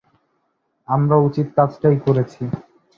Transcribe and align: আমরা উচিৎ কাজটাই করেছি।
আমরা 0.87 1.15
উচিৎ 1.19 1.47
কাজটাই 1.57 1.97
করেছি। 2.05 2.41